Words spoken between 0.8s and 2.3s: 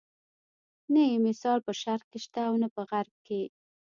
نه یې مثال په شرق کې